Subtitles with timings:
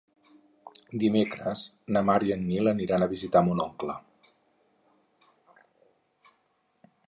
[1.03, 1.65] Dimecres
[1.97, 3.99] na Mar i en Nil aniran a visitar mon oncle.